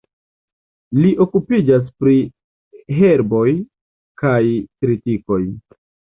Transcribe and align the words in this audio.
Li 0.99 1.09
okupiĝas 1.25 1.83
pri 2.03 2.15
herboj 2.99 3.49
kaj 4.23 4.39
tritikoj. 4.79 5.39